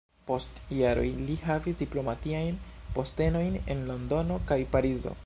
Post 0.27 0.61
jaroj 0.77 1.03
li 1.27 1.35
havis 1.43 1.77
diplomatiajn 1.83 2.59
postenojn 2.97 3.63
en 3.75 3.87
Londono 3.93 4.41
kaj 4.53 4.63
Parizo. 4.77 5.19